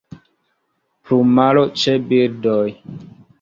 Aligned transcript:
Plumaro 1.09 1.67
ĉe 1.83 1.95
birdoj. 2.09 2.65